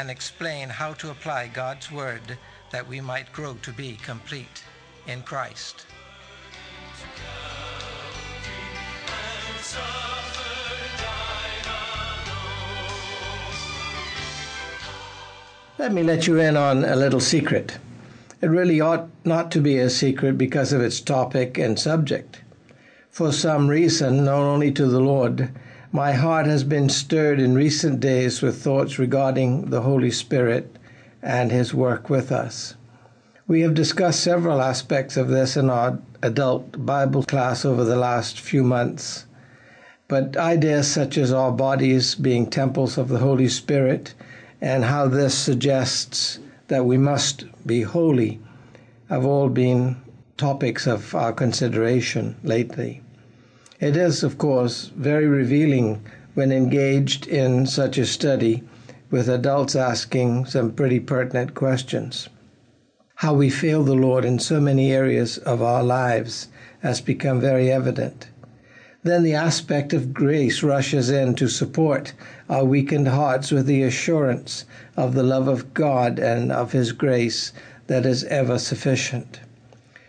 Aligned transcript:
and 0.00 0.10
explain 0.10 0.70
how 0.70 0.94
to 0.94 1.10
apply 1.10 1.46
God's 1.48 1.92
Word 1.92 2.38
that 2.70 2.88
we 2.88 3.02
might 3.02 3.30
grow 3.34 3.52
to 3.60 3.70
be 3.70 3.98
complete 4.02 4.64
in 5.06 5.20
Christ. 5.20 5.84
Let 15.78 15.92
me 15.92 16.02
let 16.02 16.26
you 16.26 16.40
in 16.40 16.56
on 16.56 16.82
a 16.82 16.96
little 16.96 17.20
secret. 17.20 17.76
It 18.40 18.46
really 18.46 18.80
ought 18.80 19.10
not 19.26 19.50
to 19.50 19.60
be 19.60 19.76
a 19.76 19.90
secret 19.90 20.38
because 20.38 20.72
of 20.72 20.80
its 20.80 21.00
topic 21.00 21.58
and 21.58 21.78
subject. 21.78 22.40
For 23.10 23.32
some 23.32 23.68
reason, 23.68 24.24
known 24.24 24.46
only 24.46 24.72
to 24.72 24.86
the 24.86 25.00
Lord, 25.00 25.50
my 25.92 26.12
heart 26.12 26.46
has 26.46 26.62
been 26.62 26.88
stirred 26.88 27.40
in 27.40 27.54
recent 27.54 27.98
days 27.98 28.40
with 28.40 28.62
thoughts 28.62 28.98
regarding 28.98 29.70
the 29.70 29.80
Holy 29.80 30.10
Spirit 30.10 30.78
and 31.20 31.50
His 31.50 31.74
work 31.74 32.08
with 32.08 32.30
us. 32.30 32.74
We 33.48 33.62
have 33.62 33.74
discussed 33.74 34.20
several 34.20 34.62
aspects 34.62 35.16
of 35.16 35.28
this 35.28 35.56
in 35.56 35.68
our 35.68 35.98
adult 36.22 36.86
Bible 36.86 37.24
class 37.24 37.64
over 37.64 37.82
the 37.82 37.96
last 37.96 38.38
few 38.38 38.62
months. 38.62 39.26
But 40.06 40.36
ideas 40.36 40.86
such 40.86 41.18
as 41.18 41.32
our 41.32 41.50
bodies 41.50 42.14
being 42.14 42.48
temples 42.48 42.96
of 42.96 43.08
the 43.08 43.18
Holy 43.18 43.48
Spirit 43.48 44.14
and 44.60 44.84
how 44.84 45.08
this 45.08 45.36
suggests 45.36 46.38
that 46.68 46.84
we 46.84 46.98
must 46.98 47.46
be 47.66 47.82
holy 47.82 48.40
have 49.08 49.24
all 49.26 49.48
been 49.48 50.00
topics 50.36 50.86
of 50.86 51.16
our 51.16 51.32
consideration 51.32 52.36
lately. 52.44 53.02
It 53.80 53.96
is, 53.96 54.22
of 54.22 54.36
course, 54.36 54.90
very 54.94 55.26
revealing 55.26 56.02
when 56.34 56.52
engaged 56.52 57.26
in 57.26 57.64
such 57.64 57.96
a 57.96 58.04
study 58.04 58.62
with 59.10 59.26
adults 59.26 59.74
asking 59.74 60.44
some 60.44 60.72
pretty 60.72 61.00
pertinent 61.00 61.54
questions. 61.54 62.28
How 63.16 63.32
we 63.32 63.48
fail 63.48 63.82
the 63.82 63.94
Lord 63.94 64.26
in 64.26 64.38
so 64.38 64.60
many 64.60 64.92
areas 64.92 65.38
of 65.38 65.62
our 65.62 65.82
lives 65.82 66.48
has 66.80 67.00
become 67.00 67.40
very 67.40 67.72
evident. 67.72 68.28
Then 69.02 69.22
the 69.22 69.34
aspect 69.34 69.94
of 69.94 70.12
grace 70.12 70.62
rushes 70.62 71.08
in 71.08 71.34
to 71.36 71.48
support 71.48 72.12
our 72.50 72.66
weakened 72.66 73.08
hearts 73.08 73.50
with 73.50 73.64
the 73.64 73.82
assurance 73.82 74.66
of 74.94 75.14
the 75.14 75.22
love 75.22 75.48
of 75.48 75.72
God 75.72 76.18
and 76.18 76.52
of 76.52 76.72
His 76.72 76.92
grace 76.92 77.50
that 77.86 78.04
is 78.04 78.24
ever 78.24 78.58
sufficient. 78.58 79.40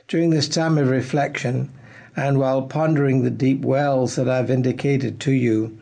During 0.09 0.29
this 0.29 0.49
time 0.49 0.77
of 0.77 0.89
reflection, 0.89 1.69
and 2.15 2.39
while 2.39 2.63
pondering 2.63 3.23
the 3.23 3.29
deep 3.29 3.61
wells 3.61 4.15
that 4.15 4.27
I've 4.27 4.51
indicated 4.51 5.19
to 5.21 5.31
you, 5.31 5.77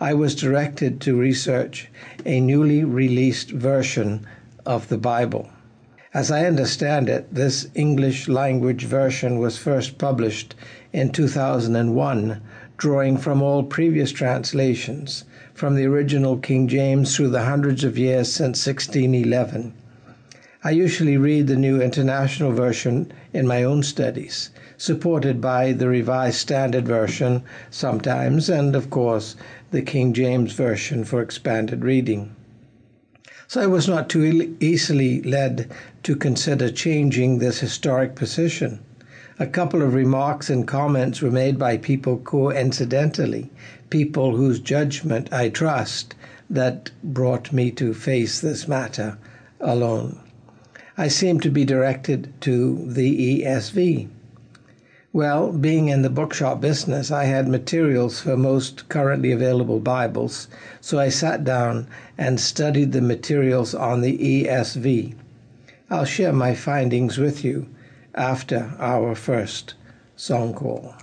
I 0.00 0.14
was 0.14 0.34
directed 0.34 1.00
to 1.02 1.18
research 1.18 1.88
a 2.24 2.40
newly 2.40 2.84
released 2.84 3.50
version 3.50 4.26
of 4.64 4.88
the 4.88 4.98
Bible. 4.98 5.50
As 6.12 6.30
I 6.30 6.44
understand 6.44 7.08
it, 7.08 7.32
this 7.32 7.68
English 7.74 8.26
language 8.26 8.84
version 8.84 9.38
was 9.38 9.58
first 9.58 9.96
published 9.96 10.54
in 10.92 11.12
2001, 11.12 12.40
drawing 12.76 13.16
from 13.16 13.42
all 13.42 13.62
previous 13.62 14.10
translations, 14.10 15.24
from 15.54 15.76
the 15.76 15.86
original 15.86 16.36
King 16.38 16.66
James 16.66 17.14
through 17.14 17.28
the 17.28 17.44
hundreds 17.44 17.84
of 17.84 17.96
years 17.96 18.32
since 18.32 18.66
1611. 18.66 19.72
I 20.64 20.70
usually 20.70 21.16
read 21.16 21.46
the 21.46 21.56
New 21.56 21.80
International 21.80 22.52
Version 22.52 23.12
in 23.32 23.46
my 23.46 23.62
own 23.62 23.82
studies, 23.82 24.50
supported 24.80 25.42
by 25.42 25.72
the 25.72 25.86
Revised 25.86 26.38
Standard 26.38 26.88
Version 26.88 27.42
sometimes, 27.68 28.48
and 28.48 28.74
of 28.74 28.88
course 28.88 29.36
the 29.72 29.82
King 29.82 30.14
James 30.14 30.54
Version 30.54 31.04
for 31.04 31.20
expanded 31.20 31.84
reading. 31.84 32.34
So 33.46 33.60
I 33.60 33.66
was 33.66 33.86
not 33.86 34.08
too 34.08 34.56
easily 34.58 35.20
led 35.20 35.70
to 36.04 36.16
consider 36.16 36.70
changing 36.70 37.38
this 37.40 37.60
historic 37.60 38.14
position. 38.14 38.78
A 39.38 39.46
couple 39.46 39.82
of 39.82 39.92
remarks 39.92 40.48
and 40.48 40.66
comments 40.66 41.20
were 41.20 41.30
made 41.30 41.58
by 41.58 41.76
people 41.76 42.16
coincidentally, 42.16 43.50
people 43.90 44.34
whose 44.34 44.60
judgment 44.60 45.30
I 45.30 45.50
trust, 45.50 46.14
that 46.48 46.90
brought 47.04 47.52
me 47.52 47.70
to 47.72 47.92
face 47.92 48.40
this 48.40 48.66
matter 48.66 49.18
alone. 49.60 50.20
I 50.96 51.08
seem 51.08 51.38
to 51.40 51.50
be 51.50 51.66
directed 51.66 52.32
to 52.40 52.82
the 52.86 53.42
ESV. 53.42 54.08
Well, 55.12 55.50
being 55.50 55.88
in 55.88 56.02
the 56.02 56.08
bookshop 56.08 56.60
business, 56.60 57.10
I 57.10 57.24
had 57.24 57.48
materials 57.48 58.20
for 58.20 58.36
most 58.36 58.88
currently 58.88 59.32
available 59.32 59.80
Bibles, 59.80 60.46
so 60.80 61.00
I 61.00 61.08
sat 61.08 61.42
down 61.42 61.88
and 62.16 62.38
studied 62.38 62.92
the 62.92 63.00
materials 63.00 63.74
on 63.74 64.02
the 64.02 64.16
ESV. 64.16 65.14
I'll 65.90 66.04
share 66.04 66.32
my 66.32 66.54
findings 66.54 67.18
with 67.18 67.42
you 67.42 67.66
after 68.14 68.72
our 68.78 69.16
first 69.16 69.74
song 70.14 70.54
call. 70.54 70.94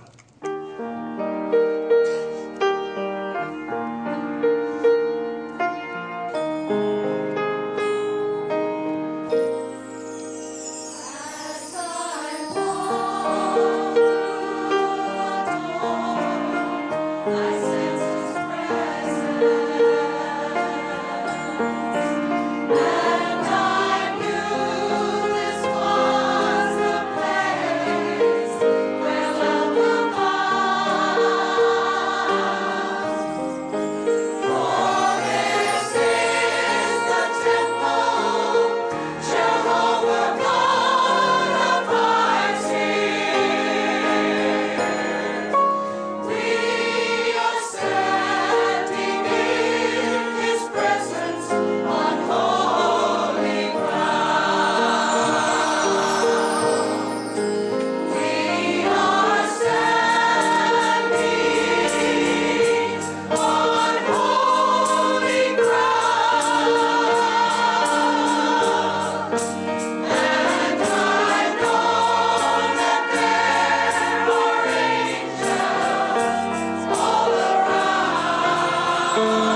Oh. 79.20 79.47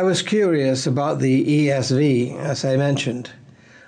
I 0.00 0.02
was 0.02 0.22
curious 0.22 0.86
about 0.86 1.18
the 1.18 1.44
ESV, 1.44 2.34
as 2.38 2.64
I 2.64 2.78
mentioned. 2.78 3.32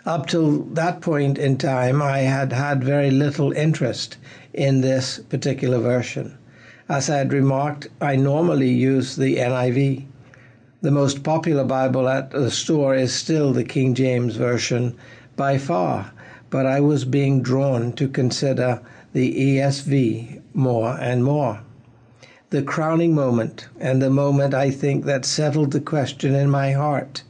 Up 0.04 0.26
till 0.26 0.58
that 0.74 1.00
point 1.00 1.38
in 1.38 1.56
time, 1.56 2.02
I 2.02 2.18
had 2.18 2.52
had 2.52 2.84
very 2.84 3.10
little 3.10 3.50
interest 3.52 4.18
in 4.52 4.82
this 4.82 5.20
particular 5.20 5.78
version. 5.78 6.36
As 6.86 7.08
I 7.08 7.16
had 7.16 7.32
remarked, 7.32 7.88
I 7.98 8.16
normally 8.16 8.68
use 8.68 9.16
the 9.16 9.36
NIV. 9.36 10.04
The 10.82 10.90
most 10.90 11.22
popular 11.22 11.64
Bible 11.64 12.06
at 12.10 12.30
the 12.30 12.50
store 12.50 12.94
is 12.94 13.14
still 13.14 13.54
the 13.54 13.64
King 13.64 13.94
James 13.94 14.36
Version 14.36 14.94
by 15.34 15.56
far, 15.56 16.12
but 16.50 16.66
I 16.66 16.80
was 16.80 17.06
being 17.06 17.40
drawn 17.40 17.90
to 17.94 18.06
consider 18.06 18.82
the 19.14 19.32
ESV 19.32 20.42
more 20.52 20.94
and 21.00 21.24
more 21.24 21.60
the 22.52 22.62
crowning 22.62 23.14
moment, 23.14 23.66
and 23.80 24.02
the 24.02 24.10
moment 24.10 24.52
I 24.52 24.70
think 24.70 25.06
that 25.06 25.24
settled 25.24 25.70
the 25.70 25.80
question 25.80 26.34
in 26.34 26.50
my 26.50 26.72
heart, 26.72 27.22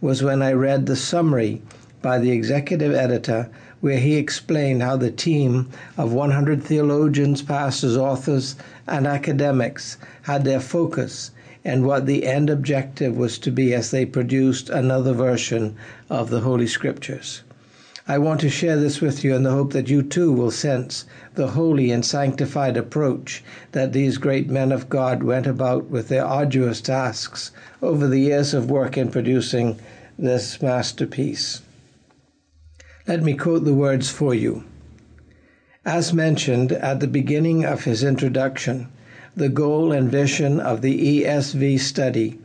was 0.00 0.22
when 0.22 0.40
I 0.40 0.52
read 0.52 0.86
the 0.86 0.96
summary 0.96 1.60
by 2.00 2.18
the 2.18 2.30
executive 2.30 2.94
editor, 2.94 3.50
where 3.82 3.98
he 3.98 4.16
explained 4.16 4.82
how 4.82 4.96
the 4.96 5.10
team 5.10 5.68
of 5.98 6.14
100 6.14 6.64
theologians, 6.64 7.42
pastors, 7.42 7.94
authors, 7.94 8.56
and 8.86 9.06
academics 9.06 9.98
had 10.22 10.44
their 10.44 10.60
focus 10.60 11.30
and 11.62 11.84
what 11.84 12.06
the 12.06 12.26
end 12.26 12.48
objective 12.48 13.14
was 13.14 13.36
to 13.40 13.50
be 13.50 13.74
as 13.74 13.90
they 13.90 14.06
produced 14.06 14.70
another 14.70 15.12
version 15.12 15.76
of 16.08 16.30
the 16.30 16.40
Holy 16.40 16.66
Scriptures. 16.66 17.42
I 18.10 18.18
want 18.18 18.40
to 18.40 18.50
share 18.50 18.76
this 18.76 19.00
with 19.00 19.22
you 19.22 19.36
in 19.36 19.44
the 19.44 19.52
hope 19.52 19.72
that 19.72 19.88
you 19.88 20.02
too 20.02 20.32
will 20.32 20.50
sense 20.50 21.04
the 21.36 21.52
holy 21.52 21.92
and 21.92 22.04
sanctified 22.04 22.76
approach 22.76 23.44
that 23.70 23.92
these 23.92 24.18
great 24.18 24.50
men 24.50 24.72
of 24.72 24.88
God 24.88 25.22
went 25.22 25.46
about 25.46 25.90
with 25.90 26.08
their 26.08 26.24
arduous 26.24 26.80
tasks 26.80 27.52
over 27.80 28.08
the 28.08 28.18
years 28.18 28.52
of 28.52 28.68
work 28.68 28.98
in 28.98 29.12
producing 29.12 29.78
this 30.18 30.60
masterpiece. 30.60 31.62
Let 33.06 33.22
me 33.22 33.34
quote 33.34 33.64
the 33.64 33.74
words 33.74 34.10
for 34.10 34.34
you. 34.34 34.64
As 35.86 36.12
mentioned 36.12 36.72
at 36.72 36.98
the 36.98 37.06
beginning 37.06 37.64
of 37.64 37.84
his 37.84 38.02
introduction, 38.02 38.88
the 39.36 39.48
goal 39.48 39.92
and 39.92 40.10
vision 40.10 40.58
of 40.58 40.82
the 40.82 41.22
ESV 41.22 41.78
study 41.78 42.40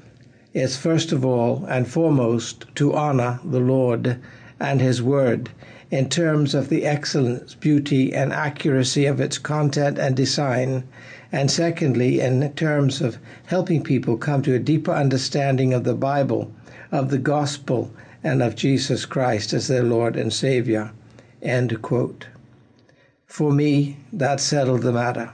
is 0.53 0.77
first 0.77 1.11
of 1.11 1.25
all 1.25 1.65
and 1.67 1.87
foremost 1.87 2.65
to 2.75 2.93
honor 2.93 3.39
the 3.43 3.59
Lord 3.59 4.19
and 4.59 4.81
His 4.81 5.01
Word 5.01 5.49
in 5.91 6.09
terms 6.09 6.55
of 6.55 6.69
the 6.69 6.85
excellence, 6.85 7.53
beauty, 7.53 8.13
and 8.13 8.33
accuracy 8.33 9.05
of 9.05 9.21
its 9.21 9.37
content 9.37 9.99
and 9.99 10.15
design, 10.15 10.83
and 11.31 11.51
secondly, 11.51 12.19
in 12.19 12.51
terms 12.53 13.01
of 13.01 13.17
helping 13.45 13.83
people 13.83 14.17
come 14.17 14.41
to 14.41 14.55
a 14.55 14.59
deeper 14.59 14.91
understanding 14.91 15.73
of 15.73 15.83
the 15.83 15.93
Bible, 15.93 16.51
of 16.91 17.11
the 17.11 17.17
gospel, 17.17 17.91
and 18.23 18.41
of 18.41 18.55
Jesus 18.55 19.05
Christ 19.05 19.53
as 19.53 19.67
their 19.67 19.83
Lord 19.83 20.15
and 20.15 20.33
Savior. 20.33 20.91
End 21.41 21.81
quote. 21.81 22.27
For 23.27 23.51
me, 23.51 23.97
that 24.11 24.39
settled 24.39 24.81
the 24.81 24.91
matter. 24.91 25.31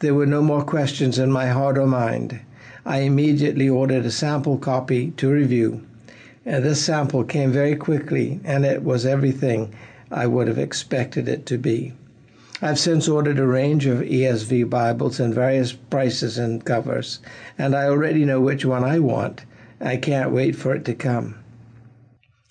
There 0.00 0.14
were 0.14 0.26
no 0.26 0.42
more 0.42 0.62
questions 0.62 1.18
in 1.18 1.32
my 1.32 1.46
heart 1.46 1.78
or 1.78 1.86
mind. 1.86 2.40
I 2.84 2.98
immediately 2.98 3.68
ordered 3.68 4.04
a 4.04 4.10
sample 4.10 4.58
copy 4.58 5.12
to 5.12 5.30
review 5.30 5.86
and 6.50 6.64
this 6.64 6.84
sample 6.84 7.22
came 7.22 7.52
very 7.52 7.76
quickly, 7.76 8.40
and 8.42 8.64
it 8.64 8.82
was 8.82 9.06
everything 9.06 9.72
I 10.10 10.26
would 10.26 10.48
have 10.48 10.58
expected 10.58 11.28
it 11.28 11.46
to 11.46 11.56
be. 11.56 11.92
I've 12.60 12.80
since 12.80 13.06
ordered 13.06 13.38
a 13.38 13.46
range 13.46 13.86
of 13.86 14.00
ESV 14.00 14.68
Bibles 14.68 15.20
in 15.20 15.32
various 15.32 15.70
prices 15.70 16.38
and 16.38 16.64
covers, 16.64 17.20
and 17.56 17.76
I 17.76 17.84
already 17.84 18.24
know 18.24 18.40
which 18.40 18.64
one 18.64 18.82
I 18.82 18.98
want. 18.98 19.44
I 19.80 19.96
can't 19.96 20.32
wait 20.32 20.56
for 20.56 20.74
it 20.74 20.84
to 20.86 20.94
come. 20.94 21.36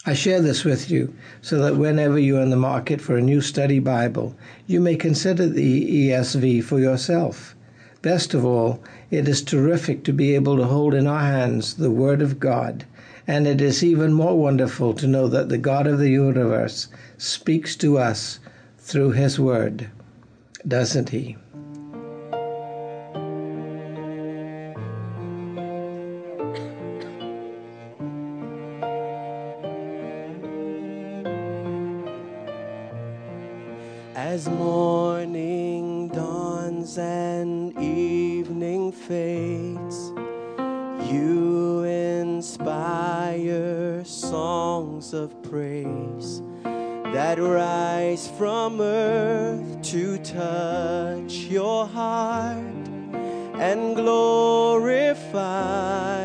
I 0.05 0.13
share 0.13 0.41
this 0.41 0.63
with 0.63 0.89
you 0.89 1.13
so 1.41 1.59
that 1.61 1.75
whenever 1.75 2.17
you're 2.17 2.41
in 2.41 2.51
the 2.51 2.55
market 2.55 3.01
for 3.01 3.17
a 3.17 3.21
new 3.21 3.41
study 3.41 3.79
Bible, 3.79 4.33
you 4.65 4.79
may 4.79 4.95
consider 4.95 5.45
the 5.45 6.07
ESV 6.07 6.63
for 6.63 6.79
yourself. 6.79 7.53
Best 8.01 8.33
of 8.33 8.45
all, 8.45 8.81
it 9.11 9.27
is 9.27 9.41
terrific 9.41 10.05
to 10.05 10.13
be 10.13 10.35
able 10.35 10.55
to 10.55 10.63
hold 10.63 10.93
in 10.93 11.05
our 11.05 11.19
hands 11.19 11.73
the 11.73 11.91
Word 11.91 12.21
of 12.21 12.39
God 12.39 12.85
and 13.29 13.45
it 13.45 13.61
is 13.61 13.83
even 13.83 14.11
more 14.11 14.35
wonderful 14.35 14.91
to 14.91 15.05
know 15.05 15.27
that 15.27 15.49
the 15.49 15.57
God 15.59 15.85
of 15.85 15.99
the 15.99 16.09
universe 16.09 16.87
speaks 17.19 17.75
to 17.75 17.95
us 17.95 18.39
through 18.79 19.11
His 19.11 19.39
Word, 19.39 19.87
doesn't 20.67 21.09
He? 21.09 21.37
That 45.83 47.39
rise 47.39 48.27
from 48.37 48.81
earth 48.81 49.81
to 49.81 50.17
touch 50.19 51.33
your 51.49 51.87
heart 51.87 52.57
and 53.59 53.95
glorify 53.95 55.29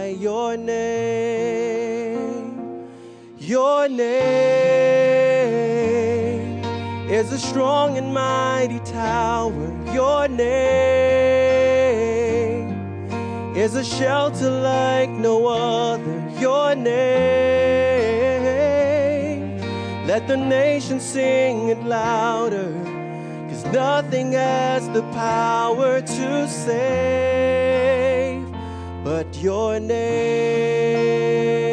your 0.07 0.57
name. 0.57 1.35
Your 3.39 3.89
name 3.89 4.35
is 7.11 7.33
a 7.33 7.39
strong 7.39 7.97
and 7.99 8.15
mighty 8.15 8.79
tower. 8.81 9.53
Your 9.93 10.29
name 10.29 11.55
is 13.57 13.75
a 13.75 13.85
shelter 13.85 14.51
like 14.51 15.11
no 15.11 15.47
other. 15.47 16.31
Your 16.41 16.75
name, 16.75 17.64
let 20.15 20.29
the 20.29 20.37
nation 20.37 21.01
sing 21.01 21.71
it 21.71 21.83
louder. 21.83 22.73
Cause 23.49 23.65
nothing 23.73 24.31
has 24.31 24.89
the 24.91 25.03
power 25.11 26.01
to 26.01 26.49
save 26.49 27.67
but 29.03 29.27
your 29.43 29.81
name. 29.81 31.64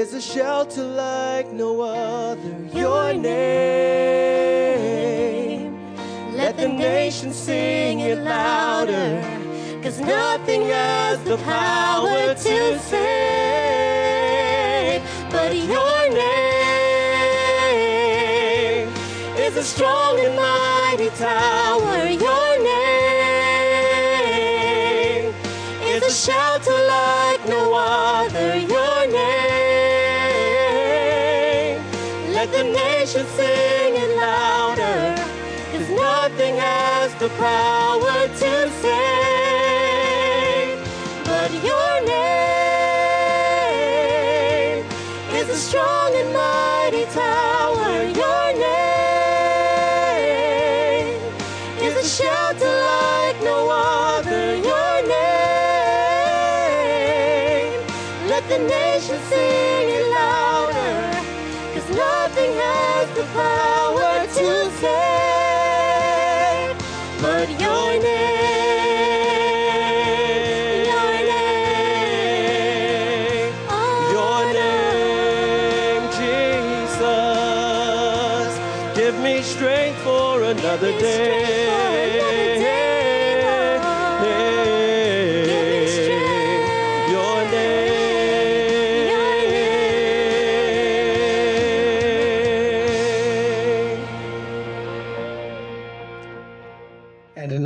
Is 0.00 0.14
a 0.14 0.20
shelter 0.20 0.82
like 0.82 1.52
no 1.52 1.82
other. 1.82 2.56
Your 2.72 3.12
name. 3.12 3.30
Let 6.34 6.56
the 6.56 6.68
nations 6.68 7.36
sing 7.36 8.00
it 8.00 8.16
louder. 8.18 9.22
Cause 9.82 10.00
nothing 10.00 10.62
has 10.62 11.22
the 11.24 11.36
power 11.38 12.34
to 12.34 12.78
save 12.78 13.50
but 15.30 15.54
your 15.54 16.08
name 16.10 16.40
is 19.36 19.54
a 19.56 19.62
strong 19.62 20.18
and 20.18 20.34
mighty 20.34 21.10
tower. 21.10 22.06
Your 22.06 22.59
Let 32.80 33.06
the 33.06 33.14
nations 33.14 33.28
sing 33.30 33.94
it 33.96 34.16
louder. 34.16 35.14
Cause 35.72 35.88
nothing 35.90 36.56
has 36.56 37.14
the 37.14 37.28
power 37.30 38.28
to 38.28 38.70
save 38.82 38.90
but 41.24 41.52
your 41.64 41.89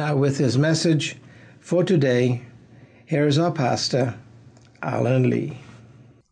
now, 0.05 0.15
with 0.15 0.37
his 0.37 0.59
message 0.59 1.17
for 1.61 1.83
today, 1.83 2.43
here 3.07 3.27
is 3.27 3.39
our 3.39 3.51
pastor, 3.51 4.15
Alan 4.83 5.31
Lee. 5.31 5.57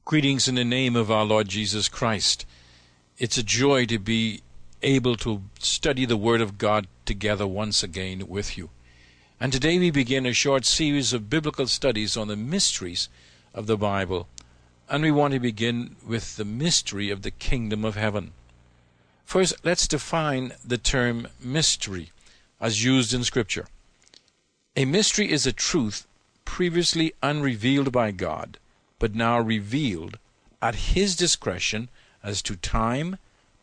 Greetings 0.05 0.47
in 0.47 0.57
the 0.57 0.65
name 0.65 0.95
of 0.95 1.11
our 1.11 1.25
Lord 1.25 1.49
Jesus 1.49 1.89
Christ. 1.89 2.45
It's 3.17 3.39
a 3.39 3.43
joy 3.43 3.87
to 3.87 3.99
be 3.99 4.43
able 4.83 5.17
to 5.17 5.41
study 5.59 6.05
the 6.05 6.19
Word 6.19 6.43
of 6.43 6.59
God 6.59 6.87
together 7.07 7.47
once 7.47 7.83
again 7.83 8.29
with 8.29 8.59
you. 8.59 8.69
And 9.41 9.51
today 9.51 9.79
we 9.79 9.91
begin 9.91 10.27
a 10.27 10.35
short 10.35 10.67
series 10.67 11.15
of 11.15 11.31
biblical 11.31 11.67
studies 11.67 12.15
on 12.15 12.29
the 12.29 12.37
mysteries 12.37 13.09
of 13.55 13.67
the 13.67 13.79
Bible. 13.79 14.29
And 14.91 15.03
we 15.03 15.11
want 15.11 15.33
to 15.33 15.41
begin 15.41 15.97
with 16.07 16.37
the 16.37 16.45
mystery 16.45 17.09
of 17.09 17.23
the 17.23 17.31
kingdom 17.31 17.87
of 17.87 17.97
heaven. 17.97 18.33
First, 19.25 19.55
let's 19.65 19.89
define 19.89 20.53
the 20.63 20.77
term 20.77 21.29
mystery 21.41 22.12
as 22.63 22.85
used 22.85 23.13
in 23.13 23.25
Scripture. 23.25 23.67
A 24.77 24.85
mystery 24.85 25.31
is 25.31 25.47
a 25.47 25.53
truth 25.53 26.07
previously 26.45 27.13
unrevealed 27.23 27.91
by 27.91 28.13
God, 28.13 28.57
but 29.01 29.17
now 29.17 29.39
revealed 29.41 30.19
at 30.63 30.95
His 30.95 31.17
discretion 31.17 31.89
as 32.23 32.41
to 32.43 32.55
time, 32.55 33.19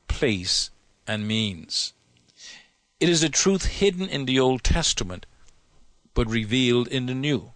place, 0.10 0.70
and 1.08 1.28
means. 1.28 1.94
It 3.00 3.08
is 3.08 3.24
a 3.24 3.30
truth 3.30 3.66
hidden 3.66 4.10
in 4.10 4.26
the 4.26 4.40
Old 4.40 4.64
Testament, 4.64 5.26
but 6.14 6.30
revealed 6.30 6.90
in 6.90 7.06
the 7.06 7.16
New. 7.16 7.54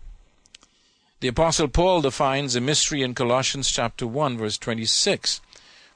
The 1.20 1.28
Apostle 1.28 1.68
Paul 1.68 2.02
defines 2.02 2.56
a 2.56 2.62
mystery 2.62 3.02
in 3.02 3.14
Colossians 3.14 3.70
chapter 3.70 4.08
1, 4.08 4.38
verse 4.38 4.58
26, 4.58 5.42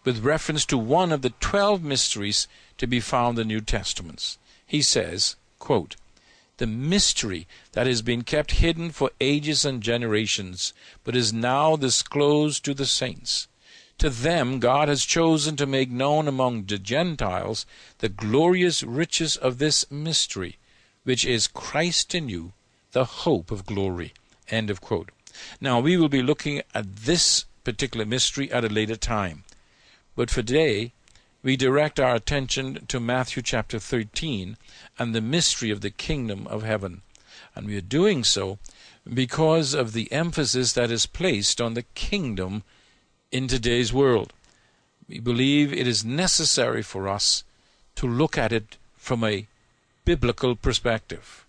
with 0.04 0.24
reference 0.24 0.66
to 0.66 0.78
one 0.78 1.14
of 1.14 1.22
the 1.22 1.32
twelve 1.40 1.82
mysteries 1.82 2.48
to 2.78 2.88
be 2.88 3.00
found 3.00 3.40
in 3.40 3.48
the 3.48 3.54
New 3.54 3.62
Testaments. 3.62 4.38
He 4.68 4.82
says, 4.82 5.38
quote, 5.60 5.96
the 6.58 6.68
mystery 6.68 7.48
that 7.72 7.88
has 7.88 8.02
been 8.02 8.24
kept 8.24 8.52
hidden 8.52 8.92
for 8.92 9.12
ages 9.22 9.64
and 9.64 9.82
generations, 9.82 10.74
but 11.04 11.16
is 11.16 11.32
now 11.32 11.76
disclosed 11.76 12.66
to 12.66 12.74
the 12.74 12.86
saints. 12.86 13.48
To 14.00 14.10
them 14.10 14.60
God 14.60 14.90
has 14.90 15.06
chosen 15.06 15.56
to 15.56 15.66
make 15.66 15.90
known 15.90 16.28
among 16.28 16.66
the 16.66 16.78
Gentiles 16.78 17.66
the 18.00 18.10
glorious 18.10 18.84
riches 18.84 19.38
of 19.38 19.58
this 19.58 19.90
mystery, 19.90 20.58
which 21.04 21.26
is 21.26 21.48
Christ 21.48 22.14
in 22.14 22.28
you, 22.28 22.54
the 22.92 23.06
hope 23.06 23.52
of 23.52 23.66
glory. 23.66 24.14
End 24.50 24.70
of 24.70 24.82
quote. 24.82 25.10
Now 25.62 25.80
we 25.80 25.98
will 25.98 26.10
be 26.10 26.22
looking 26.22 26.62
at 26.74 26.96
this 26.98 27.46
particular 27.64 28.06
mystery 28.06 28.52
at 28.52 28.66
a 28.66 28.70
later 28.70 28.96
time. 28.96 29.44
But 30.16 30.30
for 30.30 30.42
today, 30.42 30.94
we 31.48 31.56
direct 31.56 31.98
our 31.98 32.14
attention 32.14 32.86
to 32.90 33.00
Matthew 33.00 33.42
chapter 33.42 33.80
13 33.80 34.58
and 35.00 35.16
the 35.16 35.22
mystery 35.22 35.72
of 35.72 35.80
the 35.80 35.90
kingdom 35.90 36.46
of 36.48 36.64
heaven. 36.64 37.04
And 37.56 37.68
we 37.68 37.78
are 37.78 37.92
doing 37.96 38.26
so 38.26 38.60
because 39.06 39.74
of 39.74 39.94
the 39.94 40.12
emphasis 40.12 40.74
that 40.74 40.92
is 40.92 41.06
placed 41.06 41.62
on 41.62 41.74
the 41.74 41.86
kingdom 41.96 42.64
in 43.32 43.48
today's 43.48 43.94
world. 43.94 44.34
We 45.08 45.20
believe 45.20 45.72
it 45.72 45.88
is 45.88 46.04
necessary 46.04 46.84
for 46.84 47.08
us 47.08 47.46
to 47.96 48.06
look 48.06 48.38
at 48.38 48.52
it 48.52 48.76
from 48.98 49.24
a 49.24 49.48
biblical 50.04 50.54
perspective. 50.54 51.46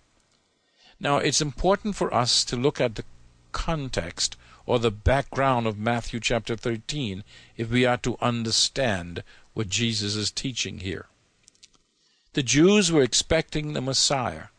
Now, 1.00 1.16
it's 1.16 1.40
important 1.40 1.96
for 1.96 2.14
us 2.14 2.44
to 2.44 2.54
look 2.54 2.80
at 2.80 2.94
the 2.94 3.04
context 3.50 4.36
or 4.64 4.78
the 4.78 4.92
background 4.92 5.66
of 5.66 5.76
Matthew 5.76 6.20
chapter 6.20 6.54
13 6.54 7.24
if 7.56 7.68
we 7.68 7.84
are 7.84 7.96
to 7.96 8.16
understand 8.20 9.24
what 9.58 9.68
Jesus 9.68 10.14
is 10.14 10.30
teaching 10.30 10.78
here. 10.78 11.06
The 12.34 12.44
Jews 12.44 12.92
were 12.92 13.02
expecting 13.02 13.72
the 13.72 13.80
Messiah 13.80 14.54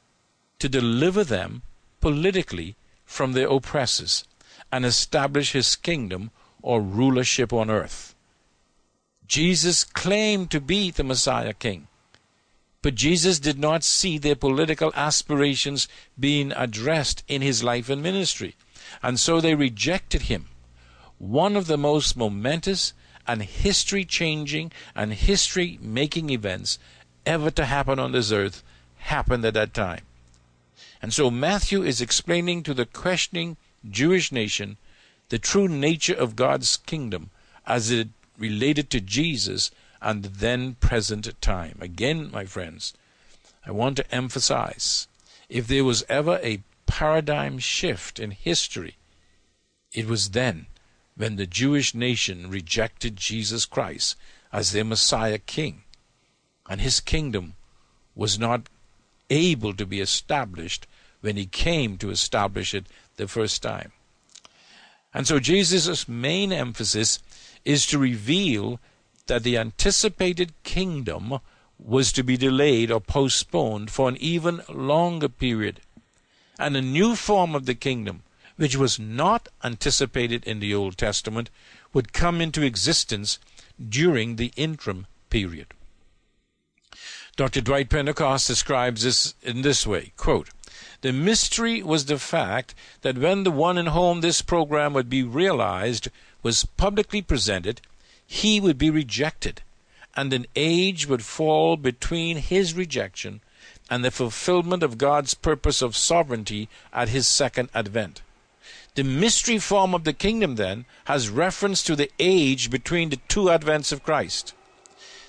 to 0.60 0.68
deliver 0.68 1.24
them 1.24 1.62
politically 2.02 2.76
from 3.06 3.32
their 3.32 3.48
oppressors 3.48 4.26
and 4.74 4.86
establish 4.86 5.54
his 5.54 5.78
kingdom 5.78 6.32
or 6.62 6.82
rulership 6.82 7.54
on 7.54 7.70
earth. 7.70 8.14
Jesus 9.26 9.86
claimed 9.86 10.52
to 10.52 10.60
be 10.60 10.92
the 10.92 11.06
Messiah 11.06 11.54
King, 11.54 11.88
but 12.82 12.96
Jesus 12.96 13.40
did 13.40 13.58
not 13.58 13.86
see 13.86 14.18
their 14.18 14.36
political 14.36 14.92
aspirations 14.96 15.88
being 16.20 16.52
addressed 16.52 17.24
in 17.30 17.42
his 17.42 17.64
life 17.64 17.90
and 17.90 18.04
ministry, 18.04 18.58
and 19.02 19.18
so 19.18 19.40
they 19.40 19.56
rejected 19.56 20.24
him. 20.24 20.50
One 21.20 21.56
of 21.56 21.68
the 21.68 21.78
most 21.78 22.18
momentous 22.18 22.92
and 23.28 23.44
history 23.44 24.06
changing 24.06 24.72
and 24.96 25.14
history 25.14 25.78
making 25.82 26.30
events 26.30 26.80
ever 27.26 27.52
to 27.52 27.66
happen 27.66 28.00
on 28.00 28.12
this 28.12 28.32
earth 28.32 28.64
happened 28.98 29.46
at 29.46 29.54
that 29.54 29.74
time. 29.74 30.02
And 31.02 31.14
so 31.14 31.32
Matthew 31.32 31.84
is 31.84 32.02
explaining 32.02 32.64
to 32.64 32.74
the 32.74 32.86
questioning 32.86 33.58
Jewish 33.90 34.32
nation 34.32 34.78
the 35.30 35.40
true 35.40 35.68
nature 35.68 36.16
of 36.16 36.36
God's 36.36 36.78
kingdom 36.78 37.30
as 37.66 37.92
it 37.92 38.10
related 38.38 38.90
to 38.90 39.00
Jesus 39.00 39.72
and 40.02 40.24
the 40.24 40.30
then 40.30 40.76
present 40.76 41.30
time. 41.42 41.78
Again, 41.80 42.32
my 42.32 42.46
friends, 42.46 42.94
I 43.66 43.72
want 43.72 43.98
to 43.98 44.16
emphasize 44.16 45.08
if 45.50 45.68
there 45.68 45.84
was 45.84 46.04
ever 46.10 46.40
a 46.44 46.64
paradigm 46.86 47.60
shift 47.60 48.20
in 48.20 48.32
history, 48.32 48.96
it 49.94 50.08
was 50.08 50.32
then 50.32 50.66
when 51.20 51.36
the 51.36 51.46
Jewish 51.46 51.94
nation 51.94 52.50
rejected 52.50 53.18
Jesus 53.18 53.66
Christ 53.66 54.16
as 54.54 54.72
their 54.72 54.86
Messiah 54.86 55.38
King, 55.38 55.84
and 56.70 56.80
his 56.80 57.02
kingdom 57.02 57.56
was 58.16 58.40
not 58.40 58.70
able 59.30 59.74
to 59.74 59.86
be 59.86 60.00
established 60.00 60.88
when 61.20 61.36
he 61.36 61.46
came 61.46 61.98
to 61.98 62.10
establish 62.10 62.74
it 62.74 62.86
the 63.18 63.28
first 63.28 63.62
time. 63.62 63.92
And 65.14 65.28
so 65.28 65.40
Jesus' 65.40 66.08
main 66.08 66.54
emphasis 66.54 67.20
is 67.66 67.86
to 67.88 68.00
reveal 68.00 68.80
that 69.28 69.44
the 69.44 69.58
anticipated 69.58 70.54
kingdom 70.64 71.40
was 71.78 72.14
to 72.14 72.24
be 72.24 72.38
delayed 72.38 72.92
or 72.92 73.02
postponed 73.02 73.92
for 73.92 74.08
an 74.08 74.16
even 74.22 74.62
longer 74.70 75.28
period. 75.28 75.82
And 76.58 76.78
a 76.78 76.82
new 76.82 77.18
form 77.18 77.56
of 77.56 77.66
the 77.66 77.76
kingdom, 77.76 78.24
which 78.60 78.76
was 78.76 79.00
not 79.00 79.48
anticipated 79.64 80.44
in 80.44 80.60
the 80.60 80.76
Old 80.76 80.98
Testament, 80.98 81.50
would 81.94 82.12
come 82.12 82.42
into 82.42 82.62
existence 82.62 83.40
during 83.88 84.36
the 84.36 84.52
interim 84.58 85.08
period. 85.30 85.68
Dr. 87.38 87.62
Dwight 87.62 87.90
Pentecost 87.90 88.48
describes 88.48 89.04
this 89.04 89.34
in 89.42 89.62
this 89.62 89.88
way 89.88 90.12
quote, 90.18 90.50
The 91.00 91.14
mystery 91.14 91.82
was 91.82 92.04
the 92.04 92.20
fact 92.20 92.76
that 93.02 93.18
when 93.18 93.46
the 93.46 93.52
one 93.52 93.78
in 93.78 93.86
whom 93.88 94.20
this 94.20 94.42
program 94.42 94.92
would 94.92 95.10
be 95.10 95.24
realized 95.24 96.10
was 96.44 96.66
publicly 96.66 97.22
presented, 97.22 97.80
he 98.28 98.60
would 98.60 98.78
be 98.78 98.90
rejected, 98.90 99.62
and 100.18 100.34
an 100.34 100.48
age 100.58 101.08
would 101.08 101.24
fall 101.24 101.78
between 101.78 102.36
his 102.36 102.74
rejection 102.74 103.40
and 103.90 104.04
the 104.04 104.12
fulfillment 104.12 104.84
of 104.84 104.98
God's 104.98 105.34
purpose 105.34 105.82
of 105.82 105.96
sovereignty 105.96 106.68
at 106.92 107.08
his 107.08 107.26
second 107.26 107.70
advent. 107.74 108.22
The 108.96 109.04
mystery 109.04 109.60
form 109.60 109.94
of 109.94 110.04
the 110.04 110.14
kingdom, 110.14 110.56
then, 110.56 110.86
has 111.06 111.30
reference 111.30 111.84
to 111.84 111.96
the 111.96 112.12
age 112.20 112.70
between 112.70 113.10
the 113.10 113.20
two 113.28 113.46
advents 113.50 113.92
of 113.92 114.04
Christ. 114.04 114.54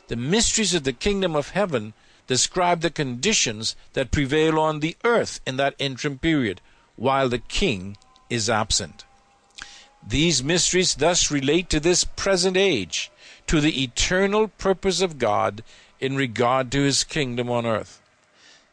The 0.08 0.16
mysteries 0.16 0.74
of 0.74 0.84
the 0.84 0.92
kingdom 0.92 1.36
of 1.36 1.50
heaven 1.50 1.92
describe 2.26 2.80
the 2.80 2.90
conditions 2.90 3.76
that 3.92 4.10
prevail 4.10 4.58
on 4.58 4.80
the 4.80 4.96
earth 5.04 5.40
in 5.46 5.56
that 5.56 5.74
interim 5.78 6.18
period, 6.18 6.60
while 6.96 7.28
the 7.28 7.38
king 7.38 7.96
is 8.28 8.48
absent. 8.48 9.04
These 10.06 10.42
mysteries 10.42 10.94
thus 10.94 11.30
relate 11.30 11.68
to 11.70 11.80
this 11.80 12.04
present 12.04 12.56
age, 12.56 13.10
to 13.46 13.60
the 13.60 13.82
eternal 13.82 14.48
purpose 14.48 15.00
of 15.00 15.18
God 15.18 15.62
in 16.00 16.16
regard 16.16 16.72
to 16.72 16.82
his 16.82 17.04
kingdom 17.04 17.50
on 17.50 17.66
earth. 17.66 18.00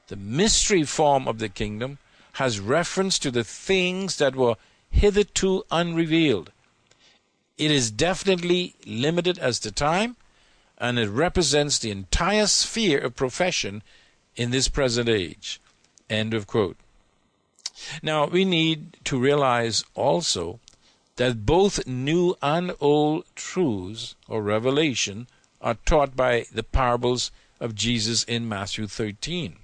The 0.07 0.15
mystery 0.15 0.83
form 0.83 1.27
of 1.27 1.39
the 1.39 1.49
kingdom 1.49 1.97
has 2.33 2.59
reference 2.59 3.19
to 3.19 3.31
the 3.31 3.43
things 3.43 4.17
that 4.17 4.35
were 4.35 4.55
hitherto 4.97 5.63
unrevealed. 5.69 6.51
It 7.57 7.71
is 7.71 7.91
definitely 7.91 8.75
limited 8.85 9.37
as 9.37 9.59
to 9.59 9.71
time, 9.71 10.15
and 10.77 10.97
it 10.97 11.09
represents 11.09 11.77
the 11.77 11.91
entire 11.91 12.47
sphere 12.47 12.99
of 12.99 13.15
profession 13.15 13.83
in 14.35 14.51
this 14.51 14.67
present 14.67 15.07
age. 15.07 15.59
End 16.09 16.33
of 16.33 16.47
quote. 16.47 16.77
Now, 18.01 18.25
we 18.25 18.43
need 18.43 18.97
to 19.05 19.19
realize 19.19 19.83
also 19.93 20.59
that 21.17 21.45
both 21.45 21.85
new 21.87 22.35
and 22.41 22.73
old 22.79 23.25
truths 23.35 24.15
or 24.27 24.41
revelation 24.41 25.27
are 25.61 25.77
taught 25.85 26.15
by 26.15 26.45
the 26.51 26.63
parables 26.63 27.31
of 27.59 27.75
Jesus 27.75 28.23
in 28.23 28.49
Matthew 28.49 28.87
13. 28.87 29.57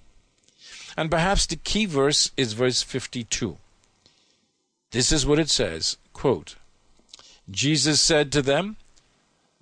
And 0.96 1.10
perhaps 1.10 1.48
the 1.48 1.56
key 1.56 1.86
verse 1.86 2.32
is 2.38 2.54
verse 2.54 2.84
52. 2.84 3.58
This 4.94 5.12
is 5.12 5.26
what 5.26 5.40
it 5.40 5.50
says 5.50 5.98
quote, 6.14 6.56
Jesus 7.50 8.00
said 8.00 8.32
to 8.32 8.44
them, 8.44 8.78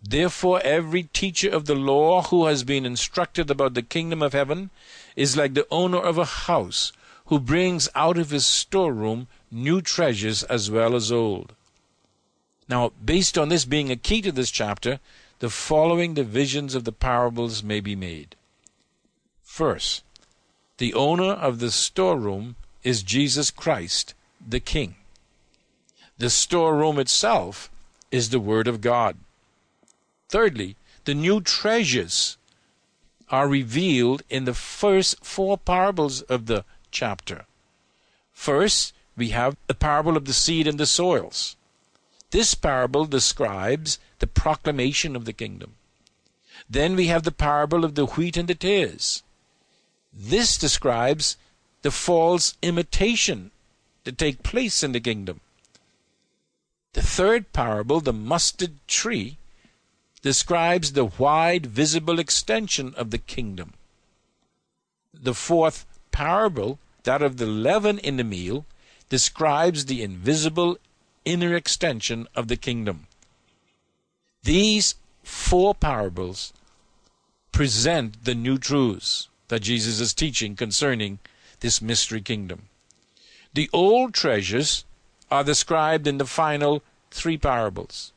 Therefore, 0.03 0.59
every 0.61 1.03
teacher 1.03 1.49
of 1.49 1.65
the 1.65 1.75
law 1.75 2.23
who 2.23 2.47
has 2.47 2.65
been 2.65 2.85
instructed 2.85 3.49
about 3.49 3.73
the 3.73 3.81
kingdom 3.81 4.21
of 4.21 4.33
heaven 4.33 4.71
is 5.15 5.37
like 5.37 5.53
the 5.53 5.67
owner 5.71 5.99
of 5.99 6.17
a 6.17 6.25
house 6.25 6.91
who 7.27 7.39
brings 7.39 7.87
out 7.95 8.17
of 8.17 8.31
his 8.31 8.45
storeroom 8.45 9.27
new 9.49 9.81
treasures 9.81 10.43
as 10.43 10.69
well 10.69 10.95
as 10.95 11.13
old. 11.13 11.53
Now, 12.67 12.91
based 13.03 13.37
on 13.37 13.47
this 13.47 13.63
being 13.63 13.89
a 13.89 13.95
key 13.95 14.21
to 14.23 14.33
this 14.33 14.51
chapter, 14.51 14.99
the 15.39 15.49
following 15.49 16.13
divisions 16.13 16.75
of 16.75 16.83
the 16.83 16.91
parables 16.91 17.63
may 17.63 17.79
be 17.79 17.95
made. 17.95 18.35
First, 19.43 20.03
the 20.77 20.93
owner 20.93 21.31
of 21.31 21.59
the 21.59 21.71
storeroom 21.71 22.57
is 22.83 23.01
Jesus 23.01 23.49
Christ, 23.49 24.13
the 24.45 24.59
King. 24.59 24.95
The 26.21 26.29
storeroom 26.29 26.99
itself 26.99 27.71
is 28.11 28.29
the 28.29 28.39
Word 28.39 28.67
of 28.67 28.79
God. 28.79 29.17
Thirdly, 30.29 30.75
the 31.05 31.15
new 31.15 31.41
treasures 31.41 32.37
are 33.29 33.47
revealed 33.47 34.21
in 34.29 34.45
the 34.45 34.53
first 34.53 35.25
four 35.25 35.57
parables 35.57 36.21
of 36.21 36.45
the 36.45 36.63
chapter. 36.91 37.47
First, 38.31 38.93
we 39.17 39.29
have 39.29 39.57
the 39.65 39.73
parable 39.73 40.15
of 40.15 40.25
the 40.25 40.33
seed 40.33 40.67
and 40.67 40.79
the 40.79 40.85
soils. 40.85 41.55
This 42.29 42.53
parable 42.53 43.07
describes 43.07 43.97
the 44.19 44.27
proclamation 44.27 45.15
of 45.15 45.25
the 45.25 45.33
kingdom. 45.33 45.73
Then 46.69 46.95
we 46.95 47.07
have 47.07 47.23
the 47.23 47.31
parable 47.31 47.83
of 47.83 47.95
the 47.95 48.05
wheat 48.05 48.37
and 48.37 48.47
the 48.47 48.53
tares. 48.53 49.23
This 50.13 50.55
describes 50.55 51.37
the 51.81 51.89
false 51.89 52.55
imitation 52.61 53.49
that 54.03 54.19
take 54.19 54.43
place 54.43 54.83
in 54.83 54.91
the 54.91 54.99
kingdom. 54.99 55.41
The 56.93 57.01
third 57.01 57.53
parable, 57.53 58.01
the 58.01 58.13
mustard 58.13 58.73
tree, 58.87 59.37
describes 60.21 60.91
the 60.91 61.05
wide 61.05 61.65
visible 61.65 62.19
extension 62.19 62.93
of 62.95 63.11
the 63.11 63.17
kingdom. 63.17 63.73
The 65.13 65.33
fourth 65.33 65.85
parable, 66.11 66.79
that 67.03 67.21
of 67.21 67.37
the 67.37 67.45
leaven 67.45 67.97
in 67.99 68.17
the 68.17 68.23
meal, 68.23 68.65
describes 69.09 69.85
the 69.85 70.03
invisible 70.03 70.77
inner 71.25 71.55
extension 71.55 72.27
of 72.35 72.47
the 72.47 72.57
kingdom. 72.57 73.07
These 74.43 74.95
four 75.23 75.75
parables 75.75 76.53
present 77.51 78.25
the 78.25 78.35
new 78.35 78.57
truths 78.57 79.27
that 79.49 79.61
Jesus 79.61 79.99
is 79.99 80.13
teaching 80.13 80.55
concerning 80.55 81.19
this 81.59 81.81
mystery 81.81 82.21
kingdom. 82.21 82.69
The 83.53 83.69
old 83.73 84.13
treasures 84.13 84.85
are 85.31 85.43
described 85.43 86.05
in 86.05 86.17
the 86.17 86.25
final 86.25 86.83
three 87.09 87.37
parables. 87.37 88.11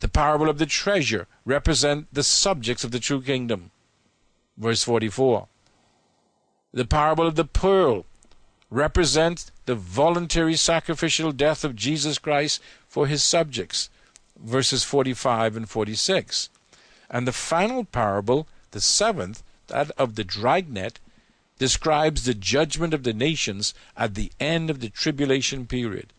The 0.00 0.08
parable 0.08 0.48
of 0.48 0.58
the 0.58 0.66
treasure 0.66 1.26
represent 1.44 2.06
the 2.12 2.22
subjects 2.22 2.84
of 2.84 2.92
the 2.92 3.00
true 3.00 3.20
kingdom. 3.20 3.72
Verse 4.56 4.84
44. 4.84 5.48
The 6.72 6.84
parable 6.84 7.26
of 7.26 7.34
the 7.34 7.44
pearl 7.44 8.04
represents 8.70 9.50
the 9.66 9.74
voluntary 9.74 10.56
sacrificial 10.56 11.32
death 11.32 11.64
of 11.64 11.76
Jesus 11.76 12.18
Christ 12.18 12.60
for 12.88 13.06
his 13.06 13.22
subjects. 13.22 13.90
Verses 14.38 14.84
45 14.84 15.56
and 15.56 15.68
46. 15.68 16.50
And 17.08 17.26
the 17.26 17.32
final 17.32 17.84
parable, 17.84 18.46
the 18.72 18.80
seventh, 18.80 19.42
that 19.68 19.90
of 19.92 20.16
the 20.16 20.24
dragnet, 20.24 20.98
describes 21.58 22.24
the 22.24 22.34
judgment 22.34 22.94
of 22.94 23.04
the 23.04 23.12
nations 23.12 23.74
at 23.96 24.14
the 24.14 24.32
end 24.40 24.70
of 24.70 24.80
the 24.80 24.88
tribulation 24.88 25.66
period. 25.66 26.12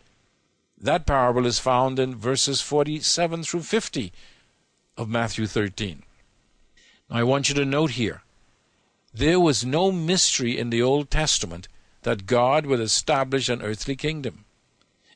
That 0.77 1.05
parable 1.05 1.45
is 1.45 1.59
found 1.59 1.99
in 1.99 2.15
verses 2.15 2.61
47 2.61 3.43
through 3.43 3.63
50 3.63 4.11
of 4.97 5.09
Matthew 5.09 5.45
13. 5.47 6.03
Now, 7.09 7.17
I 7.17 7.23
want 7.23 7.49
you 7.49 7.55
to 7.55 7.65
note 7.65 7.91
here 7.91 8.21
there 9.13 9.39
was 9.39 9.63
no 9.63 9.91
mystery 9.91 10.57
in 10.57 10.69
the 10.69 10.81
Old 10.81 11.09
Testament 11.09 11.67
that 12.01 12.25
God 12.25 12.65
would 12.65 12.81
establish 12.81 13.47
an 13.47 13.61
earthly 13.61 13.95
kingdom. 13.95 14.43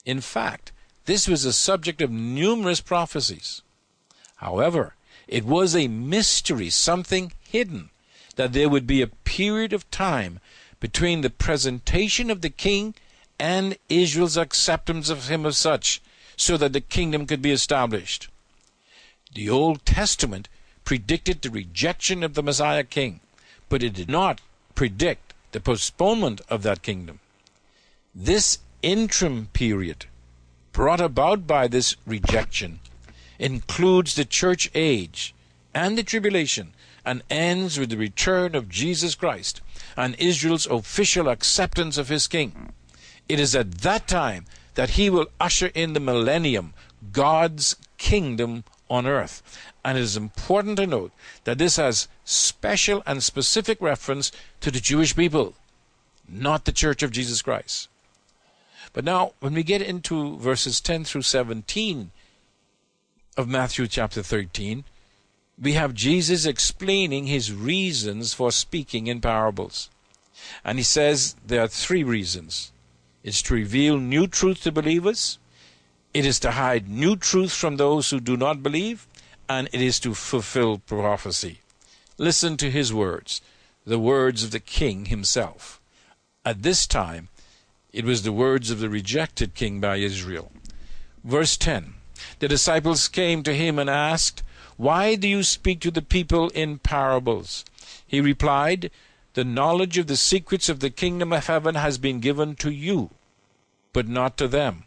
In 0.05 0.21
fact, 0.21 0.71
this 1.05 1.27
was 1.27 1.43
the 1.43 1.53
subject 1.53 2.01
of 2.01 2.09
numerous 2.09 2.81
prophecies. 2.81 3.61
However, 4.37 4.95
it 5.27 5.43
was 5.43 5.75
a 5.75 5.87
mystery, 5.87 6.69
something 6.69 7.33
hidden, 7.41 7.89
that 8.39 8.53
there 8.53 8.69
would 8.69 8.87
be 8.87 9.01
a 9.01 9.15
period 9.25 9.73
of 9.73 9.91
time 9.91 10.39
between 10.79 11.19
the 11.19 11.29
presentation 11.29 12.31
of 12.31 12.39
the 12.39 12.49
king 12.49 12.95
and 13.37 13.77
Israel's 13.89 14.37
acceptance 14.37 15.09
of 15.09 15.27
him 15.27 15.45
as 15.45 15.57
such, 15.57 16.01
so 16.37 16.55
that 16.55 16.71
the 16.71 16.79
kingdom 16.79 17.27
could 17.27 17.41
be 17.41 17.51
established. 17.51 18.29
The 19.35 19.49
Old 19.49 19.85
Testament 19.85 20.47
predicted 20.85 21.41
the 21.41 21.49
rejection 21.49 22.23
of 22.23 22.33
the 22.33 22.41
Messiah 22.41 22.85
king, 22.85 23.19
but 23.67 23.83
it 23.83 23.91
did 23.91 24.09
not 24.09 24.39
predict 24.73 25.33
the 25.51 25.59
postponement 25.59 26.39
of 26.47 26.63
that 26.63 26.81
kingdom. 26.81 27.19
This 28.15 28.59
interim 28.81 29.49
period, 29.51 30.05
brought 30.71 31.01
about 31.01 31.45
by 31.45 31.67
this 31.67 31.97
rejection, 32.05 32.79
includes 33.37 34.15
the 34.15 34.23
church 34.23 34.71
age 34.73 35.35
and 35.73 35.97
the 35.97 36.03
tribulation 36.03 36.71
and 37.05 37.23
ends 37.29 37.79
with 37.79 37.89
the 37.89 37.97
return 37.97 38.55
of 38.55 38.69
Jesus 38.69 39.15
Christ 39.15 39.61
and 39.95 40.15
Israel's 40.19 40.67
official 40.67 41.29
acceptance 41.29 41.97
of 41.97 42.09
his 42.09 42.27
king. 42.27 42.73
It 43.27 43.39
is 43.39 43.55
at 43.55 43.79
that 43.79 44.07
time 44.07 44.45
that 44.75 44.91
he 44.91 45.09
will 45.09 45.27
usher 45.39 45.71
in 45.73 45.93
the 45.93 45.99
millennium, 45.99 46.73
God's 47.11 47.75
kingdom 47.97 48.63
on 48.89 49.05
earth. 49.05 49.43
And 49.83 49.97
it 49.97 50.01
is 50.01 50.17
important 50.17 50.77
to 50.77 50.87
note 50.87 51.11
that 51.43 51.57
this 51.57 51.77
has 51.77 52.07
special 52.25 53.03
and 53.05 53.23
specific 53.23 53.79
reference 53.81 54.31
to 54.61 54.71
the 54.71 54.79
Jewish 54.79 55.15
people, 55.15 55.55
not 56.27 56.65
the 56.65 56.71
Church 56.71 57.03
of 57.03 57.11
Jesus 57.11 57.41
Christ. 57.41 57.87
But 58.93 59.05
now, 59.05 59.33
when 59.39 59.53
we 59.53 59.63
get 59.63 59.81
into 59.81 60.37
verses 60.37 60.81
10 60.81 61.05
through 61.05 61.21
17 61.21 62.11
of 63.37 63.47
Matthew 63.47 63.87
chapter 63.87 64.23
13, 64.23 64.83
we 65.61 65.73
have 65.73 65.93
Jesus 65.93 66.45
explaining 66.45 67.27
his 67.27 67.53
reasons 67.53 68.33
for 68.33 68.51
speaking 68.51 69.07
in 69.07 69.19
parables. 69.19 69.89
And 70.63 70.77
he 70.77 70.83
says 70.83 71.35
there 71.45 71.61
are 71.61 71.67
three 71.67 72.03
reasons 72.03 72.71
it's 73.21 73.41
to 73.43 73.53
reveal 73.53 73.97
new 73.97 74.27
truth 74.27 74.63
to 74.63 74.71
believers, 74.71 75.37
it 76.13 76.25
is 76.25 76.39
to 76.39 76.51
hide 76.51 76.87
new 76.87 77.17
truth 77.17 77.51
from 77.51 77.75
those 77.75 78.09
who 78.09 78.19
do 78.21 78.37
not 78.37 78.63
believe, 78.63 79.07
and 79.49 79.67
it 79.73 79.81
is 79.81 79.99
to 79.99 80.13
fulfill 80.13 80.77
prophecy. 80.77 81.59
Listen 82.17 82.55
to 82.57 82.71
his 82.71 82.93
words, 82.93 83.41
the 83.85 83.99
words 83.99 84.43
of 84.43 84.51
the 84.51 84.59
king 84.59 85.05
himself. 85.05 85.81
At 86.45 86.63
this 86.63 86.87
time, 86.87 87.27
it 87.91 88.05
was 88.05 88.23
the 88.23 88.31
words 88.31 88.71
of 88.71 88.79
the 88.79 88.89
rejected 88.89 89.53
king 89.53 89.81
by 89.81 89.97
Israel. 89.97 90.51
Verse 91.23 91.57
10 91.57 91.95
The 92.39 92.47
disciples 92.47 93.09
came 93.09 93.43
to 93.43 93.53
him 93.53 93.77
and 93.77 93.89
asked, 93.89 94.43
Why 94.79 95.15
do 95.15 95.27
you 95.27 95.43
speak 95.43 95.81
to 95.81 95.91
the 95.91 96.01
people 96.01 96.47
in 96.51 96.79
parables? 96.79 97.65
He 98.07 98.21
replied, 98.21 98.91
The 99.33 99.43
knowledge 99.43 99.97
of 99.97 100.07
the 100.07 100.15
secrets 100.15 100.69
of 100.69 100.79
the 100.79 100.89
kingdom 100.89 101.33
of 101.33 101.47
heaven 101.47 101.75
has 101.75 101.97
been 101.97 102.21
given 102.21 102.55
to 102.63 102.71
you, 102.71 103.09
but 103.91 104.07
not 104.07 104.37
to 104.37 104.47
them. 104.47 104.85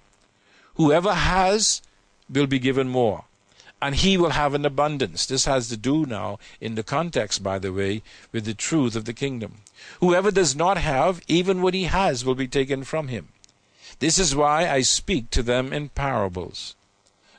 Whoever 0.77 1.13
has 1.13 1.83
will 2.31 2.47
be 2.47 2.59
given 2.59 2.89
more, 2.89 3.27
and 3.83 3.95
he 3.95 4.17
will 4.17 4.31
have 4.31 4.55
an 4.55 4.65
abundance. 4.65 5.27
This 5.27 5.45
has 5.45 5.69
to 5.69 5.77
do 5.77 6.07
now, 6.07 6.39
in 6.59 6.75
the 6.75 6.83
context, 6.83 7.43
by 7.43 7.59
the 7.59 7.71
way, 7.71 8.01
with 8.33 8.47
the 8.47 8.55
truth 8.55 8.97
of 8.97 9.05
the 9.05 9.13
kingdom. 9.13 9.57
Whoever 10.01 10.31
does 10.31 10.57
not 10.57 10.79
have, 10.79 11.21
even 11.29 11.61
what 11.61 11.75
he 11.75 11.85
has 11.85 12.25
will 12.25 12.35
be 12.35 12.49
taken 12.49 12.85
from 12.85 13.09
him. 13.09 13.29
This 13.99 14.19
is 14.19 14.35
why 14.35 14.71
I 14.71 14.81
speak 14.81 15.29
to 15.33 15.43
them 15.43 15.71
in 15.71 15.91
parables. 15.91 16.77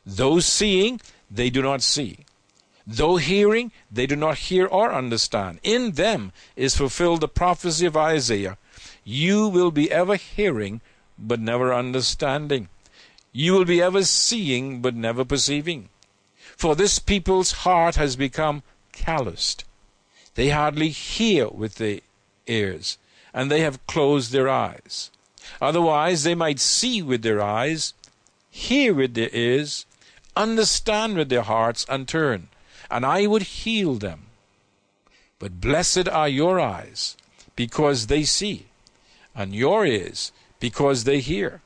Those 0.06 0.46
seeing, 0.46 1.02
they 1.32 1.50
do 1.50 1.64
not 1.64 1.82
see. 1.82 2.20
Though 2.86 3.16
hearing, 3.16 3.72
they 3.90 4.06
do 4.06 4.16
not 4.16 4.38
hear 4.38 4.66
or 4.66 4.94
understand. 4.94 5.60
In 5.64 5.92
them 5.92 6.34
is 6.56 6.76
fulfilled 6.76 7.22
the 7.22 7.28
prophecy 7.28 7.86
of 7.86 7.96
Isaiah 7.96 8.58
You 9.06 9.48
will 9.48 9.72
be 9.72 9.92
ever 9.92 10.18
hearing, 10.18 10.82
but 11.18 11.40
never 11.40 11.74
understanding. 11.74 12.70
You 13.32 13.54
will 13.54 13.66
be 13.66 13.82
ever 13.82 14.04
seeing, 14.04 14.82
but 14.82 14.96
never 14.96 15.24
perceiving. 15.24 15.90
For 16.58 16.76
this 16.76 17.00
people's 17.00 17.52
heart 17.64 17.96
has 17.96 18.16
become 18.16 18.64
calloused. 18.92 19.64
They 20.36 20.50
hardly 20.50 20.90
hear 20.90 21.48
with 21.48 21.76
their 21.76 22.02
ears, 22.48 22.98
and 23.34 23.50
they 23.50 23.62
have 23.62 23.86
closed 23.88 24.32
their 24.32 24.50
eyes. 24.50 25.10
Otherwise, 25.62 26.24
they 26.24 26.36
might 26.36 26.60
see 26.60 27.02
with 27.02 27.22
their 27.22 27.42
eyes, 27.42 27.94
hear 28.50 28.94
with 28.94 29.14
their 29.14 29.30
ears, 29.34 29.86
understand 30.36 31.16
with 31.16 31.30
their 31.30 31.44
hearts, 31.44 31.86
and 31.90 32.08
turn, 32.08 32.50
and 32.90 33.06
I 33.06 33.28
would 33.28 33.44
heal 33.44 33.96
them. 33.96 34.28
But 35.40 35.60
blessed 35.60 36.08
are 36.08 36.30
your 36.30 36.60
eyes, 36.60 37.18
because 37.56 38.08
they 38.08 38.24
see, 38.24 38.68
and 39.36 39.54
your 39.54 39.86
ears, 39.86 40.32
because 40.60 41.04
they 41.04 41.20
hear. 41.20 41.62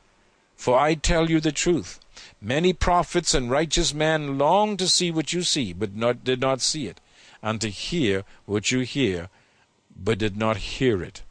For 0.55 0.79
I 0.79 0.95
tell 0.95 1.29
you 1.29 1.39
the 1.39 1.51
truth. 1.51 1.99
Many 2.41 2.73
prophets 2.73 3.33
and 3.33 3.51
righteous 3.51 3.93
men 3.93 4.37
longed 4.37 4.79
to 4.79 4.87
see 4.87 5.11
what 5.11 5.33
you 5.33 5.43
see, 5.43 5.73
but 5.73 5.95
not, 5.95 6.23
did 6.23 6.41
not 6.41 6.61
see 6.61 6.87
it, 6.87 6.99
and 7.41 7.61
to 7.61 7.69
hear 7.69 8.23
what 8.45 8.71
you 8.71 8.79
hear, 8.79 9.29
but 9.95 10.17
did 10.17 10.37
not 10.37 10.57
hear 10.57 11.03
it. 11.03 11.21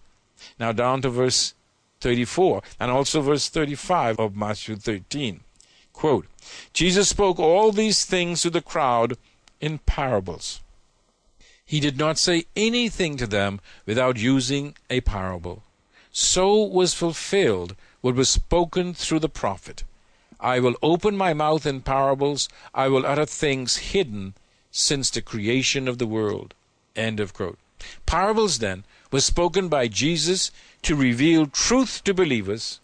Now 0.59 0.72
down 0.72 1.03
to 1.03 1.11
verse 1.11 1.55
34 2.01 2.62
and 2.79 2.90
also 2.90 3.20
verse 3.20 3.49
35 3.49 4.18
of 4.18 4.37
Matthew 4.37 4.77
13. 4.77 5.40
Quote, 5.92 6.27
Jesus 6.72 7.09
spoke 7.09 7.38
all 7.38 7.72
these 7.72 8.05
things 8.05 8.42
to 8.42 8.51
the 8.51 8.61
crowd 8.61 9.16
in 9.61 9.79
parables. 9.79 10.61
He 11.64 11.81
did 11.81 11.99
not 11.99 12.19
say 12.19 12.47
anything 12.55 13.16
to 13.16 13.27
them 13.27 13.61
without 13.87 14.19
using 14.19 14.77
a 14.88 15.01
parable. 15.01 15.64
So 16.12 16.62
was 16.62 16.95
fulfilled 16.95 17.75
what 18.01 18.14
was 18.14 18.29
spoken 18.29 18.95
through 18.95 19.19
the 19.19 19.29
prophet. 19.29 19.83
I 20.38 20.61
will 20.61 20.77
open 20.83 21.16
my 21.16 21.35
mouth 21.35 21.66
in 21.66 21.81
parables, 21.81 22.49
I 22.75 22.88
will 22.88 23.05
utter 23.05 23.27
things 23.27 23.77
hidden 23.92 24.35
since 24.71 25.11
the 25.11 25.23
creation 25.23 25.88
of 25.88 25.99
the 25.99 26.07
world. 26.07 26.55
End 26.95 27.19
of 27.19 27.35
quote. 27.35 27.59
Parables, 28.05 28.59
then, 28.59 28.85
was 29.11 29.25
spoken 29.25 29.69
by 29.69 29.88
Jesus 29.88 30.51
to 30.83 30.95
reveal 30.95 31.47
truth 31.47 32.05
to 32.05 32.14
believers, 32.14 32.81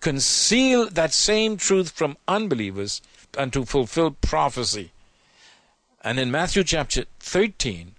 conceal 0.00 0.88
that 0.90 1.12
same 1.12 1.56
truth 1.56 1.90
from 1.90 2.16
unbelievers, 2.26 3.00
and 3.36 3.52
to 3.52 3.64
fulfill 3.64 4.10
prophecy. 4.10 4.90
And 6.02 6.20
in 6.20 6.30
Matthew 6.30 6.64
chapter 6.64 7.06
13, 7.20 7.94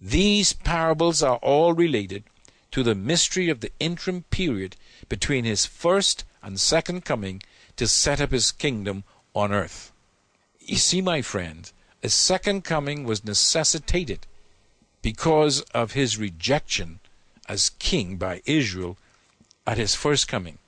these 0.00 0.52
parables 0.52 1.22
are 1.22 1.36
all 1.36 1.72
related 1.72 2.24
to 2.72 2.82
the 2.82 2.94
mystery 2.94 3.48
of 3.48 3.60
the 3.60 3.70
interim 3.78 4.24
period 4.30 4.76
between 5.08 5.44
his 5.44 5.64
first 5.64 6.24
and 6.42 6.58
second 6.58 7.04
coming 7.04 7.42
to 7.76 7.86
set 7.86 8.20
up 8.20 8.32
his 8.32 8.50
kingdom 8.50 9.04
on 9.34 9.52
earth. 9.52 9.92
You 10.60 10.76
see, 10.76 11.00
my 11.00 11.22
friend, 11.22 11.70
a 12.02 12.08
second 12.08 12.64
coming 12.64 13.04
was 13.04 13.24
necessitated 13.24 14.26
because 15.02 15.60
of 15.72 15.92
his 15.92 16.18
rejection 16.18 16.98
as 17.48 17.70
king 17.78 18.16
by 18.16 18.42
Israel 18.44 18.96
at 19.66 19.78
his 19.78 19.94
first 19.94 20.26
coming. 20.26 20.58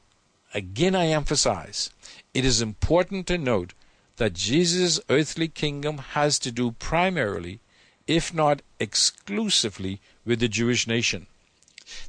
Again, 0.54 0.94
I 0.94 1.08
emphasize 1.08 1.90
it 2.32 2.44
is 2.44 2.62
important 2.62 3.26
to 3.26 3.36
note 3.36 3.74
that 4.16 4.32
Jesus' 4.32 5.00
earthly 5.08 5.48
kingdom 5.48 5.98
has 5.98 6.38
to 6.40 6.50
do 6.50 6.72
primarily, 6.72 7.60
if 8.06 8.32
not 8.32 8.62
exclusively, 8.80 10.00
with 10.24 10.40
the 10.40 10.48
Jewish 10.48 10.86
nation. 10.86 11.26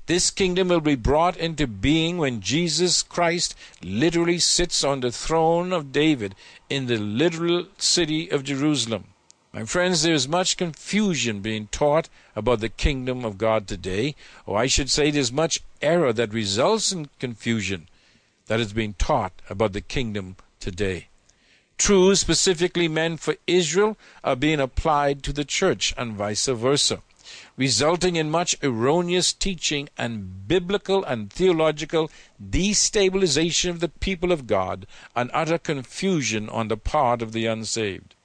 This 0.07 0.31
kingdom 0.31 0.69
will 0.69 0.81
be 0.81 0.95
brought 0.95 1.37
into 1.37 1.67
being 1.67 2.17
when 2.17 2.41
Jesus 2.41 3.03
Christ 3.03 3.55
literally 3.83 4.39
sits 4.39 4.83
on 4.83 5.01
the 5.01 5.11
throne 5.11 5.71
of 5.71 5.91
David 5.91 6.33
in 6.69 6.87
the 6.87 6.97
literal 6.97 7.67
city 7.77 8.31
of 8.31 8.43
Jerusalem. 8.43 9.13
My 9.53 9.65
friends, 9.65 10.03
there 10.03 10.13
is 10.13 10.27
much 10.27 10.57
confusion 10.57 11.41
being 11.41 11.67
taught 11.67 12.09
about 12.35 12.59
the 12.59 12.69
kingdom 12.69 13.23
of 13.23 13.37
God 13.37 13.67
today, 13.67 14.15
or 14.45 14.57
I 14.57 14.67
should 14.67 14.89
say, 14.89 15.11
there's 15.11 15.31
much 15.31 15.61
error 15.81 16.11
that 16.13 16.33
results 16.33 16.91
in 16.91 17.09
confusion 17.19 17.87
that 18.47 18.59
is 18.59 18.73
being 18.73 18.93
taught 18.93 19.33
about 19.49 19.73
the 19.73 19.81
kingdom 19.81 20.37
today. 20.59 21.07
Truths 21.77 22.21
specifically 22.21 22.87
meant 22.87 23.19
for 23.19 23.35
Israel 23.45 23.97
are 24.23 24.35
being 24.35 24.59
applied 24.59 25.21
to 25.23 25.33
the 25.33 25.45
church 25.45 25.93
and 25.95 26.13
vice 26.13 26.47
versa, 26.47 27.03
resulting 27.55 28.15
in 28.15 28.31
much 28.31 28.55
erroneous 28.63 29.31
teaching 29.31 29.87
and 29.97 30.47
biblical 30.47 31.03
and 31.03 31.31
theological 31.31 32.09
destabilization 32.43 33.69
of 33.69 33.79
the 33.79 33.89
people 33.89 34.31
of 34.31 34.47
God 34.47 34.87
and 35.15 35.29
utter 35.33 35.57
confusion 35.57 36.49
on 36.49 36.67
the 36.67 36.77
part 36.77 37.21
of 37.21 37.31
the 37.31 37.45
unsaved. 37.45 38.15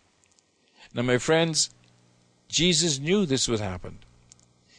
Now, 0.95 1.03
my 1.03 1.19
friends, 1.19 1.71
Jesus 2.49 2.99
knew 2.99 3.27
this 3.27 3.49
would 3.49 3.61
happen. 3.61 3.99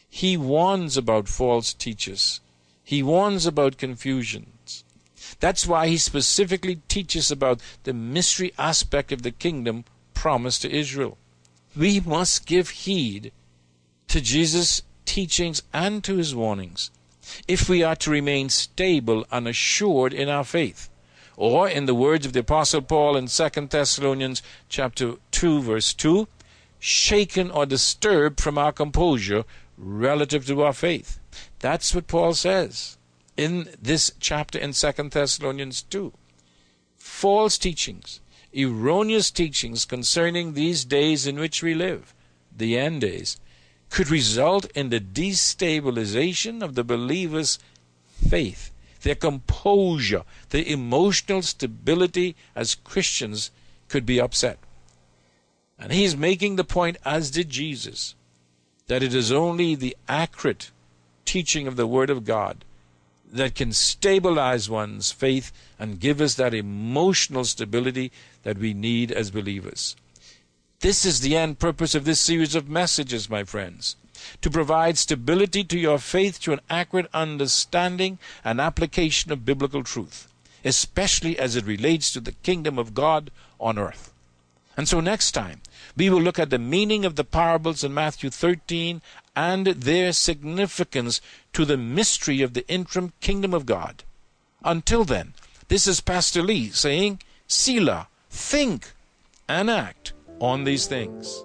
He 0.08 0.36
warns 0.36 0.96
about 0.96 1.28
false 1.28 1.72
teachers. 1.72 2.40
He 2.84 3.02
warns 3.02 3.46
about 3.46 3.78
confusions. 3.78 4.53
That's 5.44 5.66
why 5.66 5.88
he 5.88 5.98
specifically 5.98 6.76
teaches 6.88 7.30
about 7.30 7.60
the 7.82 7.92
mystery 7.92 8.54
aspect 8.56 9.12
of 9.12 9.20
the 9.20 9.30
kingdom 9.30 9.84
promised 10.14 10.62
to 10.62 10.74
Israel. 10.74 11.18
We 11.76 12.00
must 12.00 12.46
give 12.46 12.70
heed 12.70 13.30
to 14.08 14.22
Jesus' 14.22 14.80
teachings 15.04 15.62
and 15.70 16.02
to 16.02 16.16
his 16.16 16.34
warnings 16.34 16.90
if 17.46 17.68
we 17.68 17.82
are 17.82 17.96
to 17.96 18.10
remain 18.10 18.48
stable 18.48 19.26
and 19.30 19.46
assured 19.46 20.14
in 20.14 20.30
our 20.30 20.44
faith. 20.44 20.88
Or, 21.36 21.68
in 21.68 21.84
the 21.84 21.94
words 21.94 22.24
of 22.24 22.32
the 22.32 22.40
Apostle 22.40 22.80
Paul 22.80 23.14
in 23.14 23.26
2 23.26 23.48
Thessalonians 23.68 24.40
chapter 24.70 25.16
2, 25.32 25.60
verse 25.60 25.92
2, 25.92 26.26
shaken 26.78 27.50
or 27.50 27.66
disturbed 27.66 28.40
from 28.40 28.56
our 28.56 28.72
composure 28.72 29.44
relative 29.76 30.46
to 30.46 30.62
our 30.62 30.72
faith. 30.72 31.20
That's 31.58 31.94
what 31.94 32.06
Paul 32.06 32.32
says 32.32 32.96
in 33.36 33.68
this 33.80 34.12
chapter 34.20 34.58
in 34.58 34.72
2 34.72 34.92
Thessalonians 35.10 35.82
2. 35.82 36.12
False 36.96 37.58
teachings, 37.58 38.20
erroneous 38.56 39.30
teachings 39.30 39.84
concerning 39.84 40.54
these 40.54 40.84
days 40.84 41.26
in 41.26 41.38
which 41.38 41.62
we 41.62 41.74
live, 41.74 42.14
the 42.56 42.78
end 42.78 43.00
days, 43.00 43.38
could 43.90 44.10
result 44.10 44.66
in 44.74 44.90
the 44.90 45.00
destabilization 45.00 46.62
of 46.62 46.74
the 46.74 46.84
believer's 46.84 47.58
faith 48.28 48.70
their 49.04 49.14
composure, 49.14 50.24
their 50.48 50.64
emotional 50.64 51.42
stability 51.42 52.34
as 52.56 52.74
Christians 52.74 53.50
could 53.88 54.04
be 54.04 54.20
upset. 54.20 54.58
And 55.78 55.92
he's 55.92 56.16
making 56.16 56.56
the 56.56 56.64
point, 56.64 56.96
as 57.04 57.30
did 57.30 57.50
Jesus, 57.50 58.14
that 58.86 59.02
it 59.02 59.14
is 59.14 59.30
only 59.30 59.74
the 59.74 59.96
accurate 60.08 60.70
teaching 61.24 61.66
of 61.66 61.76
the 61.76 61.86
Word 61.86 62.10
of 62.10 62.24
God 62.24 62.64
that 63.32 63.54
can 63.54 63.72
stabilize 63.72 64.70
one's 64.70 65.10
faith 65.10 65.52
and 65.78 66.00
give 66.00 66.20
us 66.20 66.34
that 66.34 66.54
emotional 66.54 67.44
stability 67.44 68.12
that 68.42 68.58
we 68.58 68.74
need 68.74 69.10
as 69.10 69.30
believers. 69.30 69.96
This 70.80 71.04
is 71.04 71.20
the 71.20 71.36
end 71.36 71.58
purpose 71.58 71.94
of 71.94 72.04
this 72.04 72.20
series 72.20 72.54
of 72.54 72.68
messages, 72.68 73.30
my 73.30 73.44
friends 73.44 73.96
to 74.40 74.50
provide 74.50 74.98
stability 74.98 75.64
to 75.64 75.78
your 75.78 75.98
faith 75.98 76.40
to 76.40 76.52
an 76.52 76.60
accurate 76.70 77.08
understanding 77.12 78.18
and 78.44 78.60
application 78.60 79.32
of 79.32 79.44
biblical 79.44 79.82
truth, 79.82 80.28
especially 80.64 81.38
as 81.38 81.56
it 81.56 81.66
relates 81.66 82.12
to 82.12 82.20
the 82.20 82.32
kingdom 82.32 82.78
of 82.78 82.94
God 82.94 83.30
on 83.60 83.78
earth. 83.78 84.12
And 84.76 84.88
so 84.88 85.00
next 85.00 85.32
time, 85.32 85.60
we 85.96 86.10
will 86.10 86.20
look 86.20 86.38
at 86.38 86.50
the 86.50 86.58
meaning 86.58 87.04
of 87.04 87.14
the 87.14 87.24
parables 87.24 87.84
in 87.84 87.94
Matthew 87.94 88.30
13 88.30 89.00
and 89.36 89.66
their 89.66 90.12
significance 90.12 91.20
to 91.52 91.64
the 91.64 91.76
mystery 91.76 92.42
of 92.42 92.54
the 92.54 92.66
interim 92.68 93.12
kingdom 93.20 93.52
of 93.54 93.66
God. 93.66 94.04
Until 94.62 95.04
then, 95.04 95.34
this 95.68 95.86
is 95.86 96.00
Pastor 96.00 96.42
Lee 96.42 96.70
saying, 96.70 97.20
Selah, 97.46 98.08
think 98.30 98.92
and 99.48 99.70
act 99.70 100.12
on 100.40 100.64
these 100.64 100.86
things. 100.86 101.44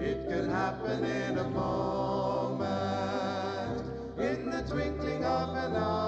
It 0.00 0.48
happen 0.50 1.04
in 1.04 1.38
a 1.38 1.48
moment, 1.48 2.68
in 4.18 4.50
the 4.50 4.62
twinkling 4.68 5.24
of 5.24 5.56
an 5.56 5.76
eye. 5.76 6.07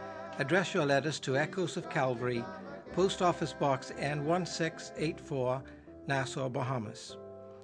address 0.41 0.73
your 0.73 0.87
letters 0.87 1.19
to 1.19 1.37
Echoes 1.37 1.77
of 1.77 1.87
Calvary, 1.91 2.43
Post 2.93 3.21
Office 3.21 3.53
Box 3.53 3.93
N1684, 3.99 5.61
Nassau, 6.07 6.49
Bahamas. 6.49 7.15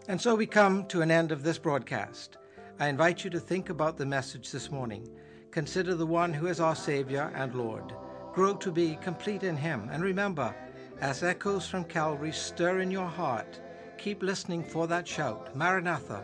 And 0.08 0.22
so 0.22 0.36
we 0.36 0.46
come 0.46 0.86
to 0.86 1.02
an 1.02 1.10
end 1.10 1.32
of 1.32 1.42
this 1.42 1.58
broadcast. 1.58 2.38
I 2.80 2.88
invite 2.88 3.24
you 3.24 3.32
to 3.32 3.40
think 3.40 3.72
about 3.72 3.98
the 3.98 4.06
message 4.06 4.52
this 4.52 4.70
morning. 4.70 5.10
Consider 5.50 5.96
the 5.96 6.06
one 6.06 6.32
who 6.32 6.46
is 6.46 6.60
our 6.60 6.76
Savior 6.76 7.32
and 7.34 7.56
Lord. 7.56 7.94
Grow 8.32 8.54
to 8.58 8.72
be 8.72 9.00
complete 9.02 9.42
in 9.42 9.58
Him. 9.58 9.90
And 9.92 10.04
remember, 10.04 10.56
as 11.02 11.24
echoes 11.24 11.68
from 11.68 11.84
Calvary 11.84 12.32
stir 12.32 12.82
in 12.82 12.92
your 12.92 13.08
heart, 13.08 13.60
keep 13.98 14.22
listening 14.22 14.64
for 14.64 14.86
that 14.86 15.08
shout 15.08 15.56
Maranatha, 15.56 16.24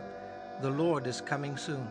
the 0.62 0.70
Lord 0.70 1.08
is 1.08 1.20
coming 1.20 1.56
soon. 1.56 1.88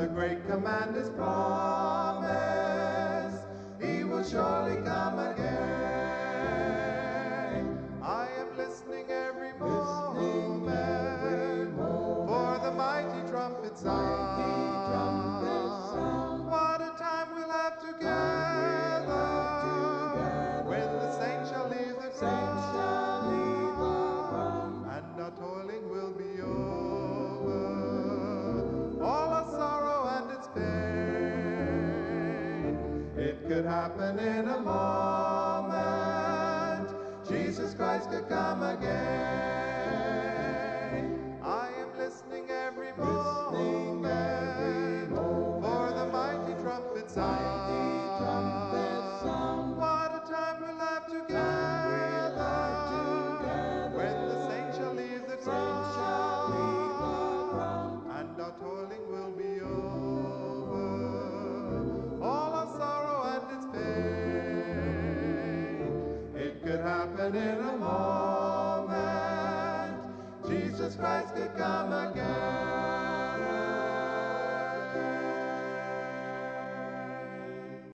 The 0.00 0.06
great 0.06 0.46
commander's 0.48 1.10
promise. 1.10 2.24
He 3.82 4.02
will 4.02 4.24
surely 4.24 4.76
come 4.82 5.18
again. 5.18 5.39